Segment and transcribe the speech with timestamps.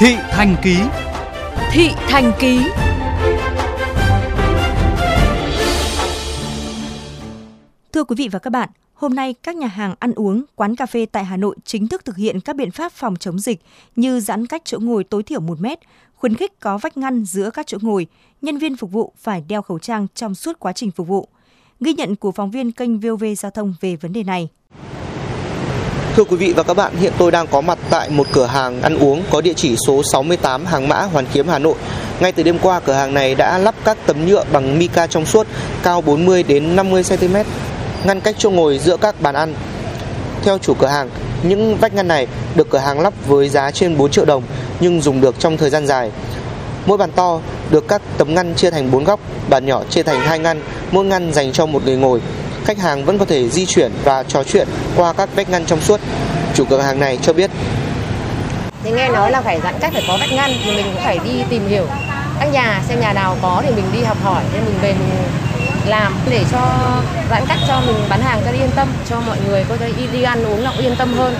[0.00, 0.76] Thị Thành Ký
[1.72, 2.60] Thị Thành Ký
[7.92, 10.86] Thưa quý vị và các bạn, hôm nay các nhà hàng ăn uống, quán cà
[10.86, 13.60] phê tại Hà Nội chính thức thực hiện các biện pháp phòng chống dịch
[13.96, 15.78] như giãn cách chỗ ngồi tối thiểu 1 mét,
[16.14, 18.06] khuyến khích có vách ngăn giữa các chỗ ngồi,
[18.42, 21.28] nhân viên phục vụ phải đeo khẩu trang trong suốt quá trình phục vụ.
[21.80, 24.48] Ghi nhận của phóng viên kênh VOV Giao thông về vấn đề này.
[26.18, 28.82] Thưa quý vị và các bạn, hiện tôi đang có mặt tại một cửa hàng
[28.82, 31.74] ăn uống có địa chỉ số 68 Hàng Mã, Hoàn Kiếm, Hà Nội.
[32.20, 35.26] Ngay từ đêm qua, cửa hàng này đã lắp các tấm nhựa bằng mica trong
[35.26, 35.46] suốt
[35.82, 37.36] cao 40 đến 50 cm,
[38.04, 39.54] ngăn cách chỗ ngồi giữa các bàn ăn.
[40.44, 41.10] Theo chủ cửa hàng,
[41.42, 44.42] những vách ngăn này được cửa hàng lắp với giá trên 4 triệu đồng
[44.80, 46.10] nhưng dùng được trong thời gian dài.
[46.86, 47.40] Mỗi bàn to
[47.70, 51.04] được các tấm ngăn chia thành 4 góc, bàn nhỏ chia thành hai ngăn, mỗi
[51.04, 52.20] ngăn dành cho một người ngồi
[52.68, 55.80] khách hàng vẫn có thể di chuyển và trò chuyện qua các vách ngăn trong
[55.80, 56.00] suốt.
[56.54, 57.50] Chủ cửa hàng này cho biết.
[58.84, 61.18] Thì nghe nói là phải giãn cách phải có vách ngăn thì mình cũng phải
[61.24, 61.86] đi tìm hiểu
[62.40, 65.08] các nhà xem nhà nào có thì mình đi học hỏi nên mình về mình
[65.86, 66.60] làm để cho
[67.30, 70.22] giãn cách cho mình bán hàng cho yên tâm cho mọi người có thể đi
[70.22, 71.34] ăn uống là yên tâm hơn.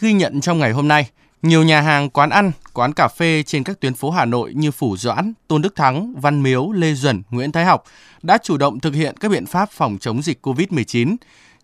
[0.00, 1.06] Ghi nhận trong ngày hôm nay,
[1.42, 4.70] nhiều nhà hàng, quán ăn, quán cà phê trên các tuyến phố Hà Nội như
[4.70, 7.84] Phủ Doãn, Tôn Đức Thắng, Văn Miếu, Lê Duẩn, Nguyễn Thái Học
[8.22, 11.16] đã chủ động thực hiện các biện pháp phòng chống dịch COVID-19.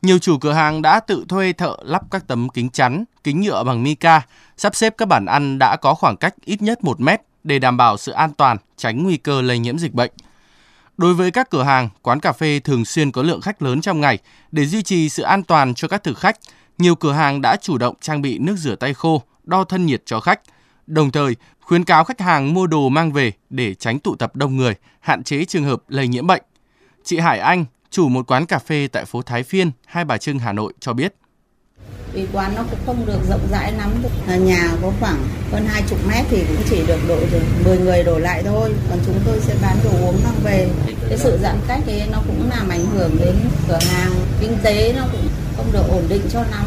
[0.03, 3.65] Nhiều chủ cửa hàng đã tự thuê thợ lắp các tấm kính chắn, kính nhựa
[3.65, 4.23] bằng mica,
[4.57, 7.77] sắp xếp các bàn ăn đã có khoảng cách ít nhất 1 mét để đảm
[7.77, 10.11] bảo sự an toàn, tránh nguy cơ lây nhiễm dịch bệnh.
[10.97, 14.01] Đối với các cửa hàng, quán cà phê thường xuyên có lượng khách lớn trong
[14.01, 14.19] ngày,
[14.53, 16.37] để duy trì sự an toàn cho các thực khách,
[16.79, 20.03] nhiều cửa hàng đã chủ động trang bị nước rửa tay khô, đo thân nhiệt
[20.07, 20.41] cho khách.
[20.87, 24.57] Đồng thời, khuyến cáo khách hàng mua đồ mang về để tránh tụ tập đông
[24.57, 26.43] người, hạn chế trường hợp lây nhiễm bệnh.
[27.05, 30.39] Chị Hải Anh, chủ một quán cà phê tại phố Thái Phiên, Hai Bà Trưng,
[30.39, 31.15] Hà Nội cho biết.
[32.13, 33.91] Vì quán nó cũng không được rộng rãi lắm,
[34.27, 35.19] nhà có khoảng
[35.53, 37.17] hơn 20 mét thì cũng chỉ được độ
[37.65, 38.75] 10 người đổ lại thôi.
[38.91, 40.71] Còn chúng tôi sẽ bán đồ uống mang về.
[41.09, 43.37] Cái sự giãn cách ấy nó cũng làm ảnh hưởng đến
[43.69, 46.65] cửa hàng, kinh tế nó cũng không được ổn định cho lắm.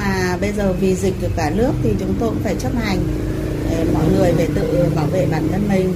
[0.00, 2.98] Mà bây giờ vì dịch của cả nước thì chúng tôi cũng phải chấp hành
[3.70, 5.94] để mọi người phải tự bảo vệ bản thân mình.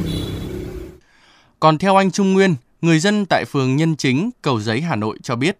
[1.60, 5.18] Còn theo anh Trung Nguyên, người dân tại phường Nhân Chính, Cầu Giấy, Hà Nội
[5.22, 5.56] cho biết.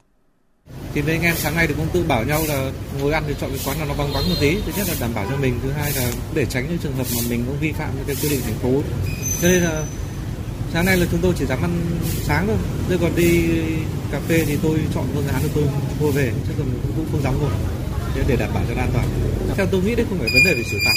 [0.95, 3.35] Thì mấy anh em sáng nay thì cũng tự bảo nhau là ngồi ăn thì
[3.41, 4.57] chọn cái quán nào nó vắng vắng một tí.
[4.67, 7.07] Thứ nhất là đảm bảo cho mình, thứ hai là để tránh những trường hợp
[7.17, 8.83] mà mình cũng vi phạm những cái quy định thành phố.
[9.43, 9.85] Cho nên là
[10.73, 11.81] sáng nay là chúng tôi chỉ dám ăn
[12.23, 12.57] sáng thôi.
[12.89, 13.41] Rồi còn đi
[14.13, 15.65] cà phê thì tôi chọn phương án rồi tôi
[16.01, 16.67] mua về, chứ còn
[16.97, 17.51] cũng không dám ngồi
[18.29, 19.07] để đảm bảo cho an toàn.
[19.57, 20.93] Theo tôi nghĩ đấy không phải vấn đề về xử phạt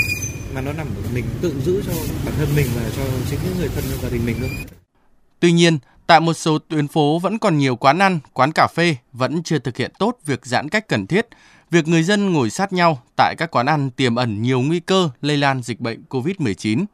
[0.53, 1.93] mà nó nằm ở mình tự giữ cho
[2.25, 4.49] bản thân mình và cho chính những người thân trong gia đình mình thôi.
[5.39, 8.95] Tuy nhiên, tại một số tuyến phố vẫn còn nhiều quán ăn, quán cà phê
[9.13, 11.27] vẫn chưa thực hiện tốt việc giãn cách cần thiết.
[11.71, 15.09] Việc người dân ngồi sát nhau tại các quán ăn tiềm ẩn nhiều nguy cơ
[15.21, 16.85] lây lan dịch bệnh COVID-19.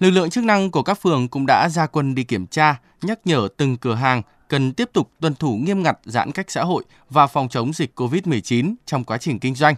[0.00, 3.18] Lực lượng chức năng của các phường cũng đã ra quân đi kiểm tra, nhắc
[3.24, 6.84] nhở từng cửa hàng cần tiếp tục tuân thủ nghiêm ngặt giãn cách xã hội
[7.10, 9.74] và phòng chống dịch COVID-19 trong quá trình kinh doanh.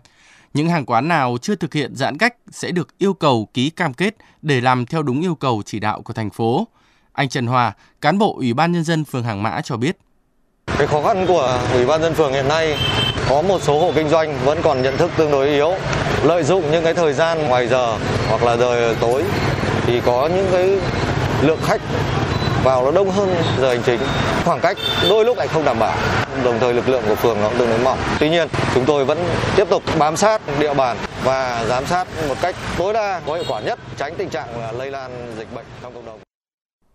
[0.54, 3.94] Những hàng quán nào chưa thực hiện giãn cách sẽ được yêu cầu ký cam
[3.94, 6.68] kết để làm theo đúng yêu cầu chỉ đạo của thành phố.
[7.12, 9.96] Anh Trần Hòa, cán bộ Ủy ban Nhân dân phường Hàng Mã cho biết.
[10.78, 12.78] Cái khó khăn của Ủy ban dân phường hiện nay
[13.28, 15.72] có một số hộ kinh doanh vẫn còn nhận thức tương đối yếu,
[16.22, 19.24] lợi dụng những cái thời gian ngoài giờ hoặc là giờ tối
[19.86, 20.78] thì có những cái
[21.42, 21.80] lượng khách
[22.64, 24.00] vào nó đông hơn giờ hành chính.
[24.44, 24.76] Khoảng cách
[25.08, 25.98] đôi lúc lại không đảm bảo.
[26.44, 27.98] Đồng thời lực lượng của phường nó tương đối mỏng.
[28.20, 29.18] Tuy nhiên chúng tôi vẫn
[29.56, 33.44] tiếp tục bám sát địa bàn và giám sát một cách tối đa có hiệu
[33.48, 36.18] quả nhất tránh tình trạng là lây lan dịch bệnh trong cộng đồng.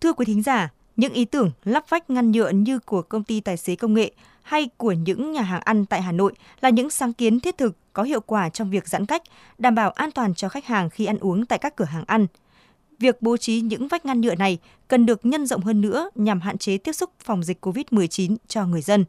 [0.00, 3.40] Thưa quý thính giả, những ý tưởng lắp vách ngăn nhựa như của công ty
[3.40, 4.10] tài xế công nghệ
[4.42, 7.76] hay của những nhà hàng ăn tại Hà Nội là những sáng kiến thiết thực
[7.92, 9.22] có hiệu quả trong việc giãn cách,
[9.58, 12.26] đảm bảo an toàn cho khách hàng khi ăn uống tại các cửa hàng ăn.
[12.98, 16.40] Việc bố trí những vách ngăn nhựa này cần được nhân rộng hơn nữa nhằm
[16.40, 19.04] hạn chế tiếp xúc phòng dịch COVID-19 cho người dân.